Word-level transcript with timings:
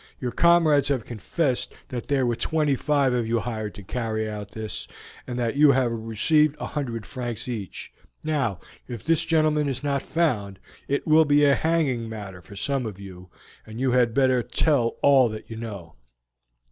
"Your 0.19 0.31
comrades 0.31 0.87
have 0.87 1.05
confessed 1.05 1.73
that 1.89 2.07
there 2.07 2.25
were 2.25 2.35
twenty 2.35 2.75
five 2.75 3.13
of 3.13 3.27
you 3.27 3.37
hired 3.39 3.75
to 3.75 3.83
carry 3.83 4.27
out 4.27 4.49
this, 4.49 4.87
and 5.27 5.37
that 5.37 5.55
you 5.57 5.71
received 5.73 6.55
a 6.59 6.65
hundred 6.65 7.05
francs 7.05 7.47
each. 7.47 7.93
Now, 8.23 8.59
if 8.87 9.03
this 9.03 9.23
gentleman 9.25 9.67
is 9.69 9.83
not 9.83 10.01
found, 10.01 10.57
it 10.87 11.05
will 11.05 11.25
be 11.25 11.45
a 11.45 11.53
hanging 11.53 12.09
matter 12.09 12.41
for 12.41 12.55
some 12.55 12.87
of 12.87 12.97
you, 12.99 13.29
and 13.63 13.79
you 13.79 13.91
had 13.91 14.15
better 14.15 14.41
tell 14.41 14.97
all 15.03 15.37
you 15.45 15.55
know. 15.57 15.93